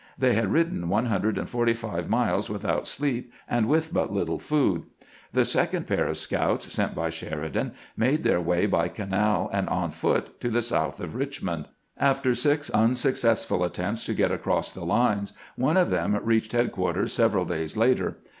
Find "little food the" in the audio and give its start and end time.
4.11-5.45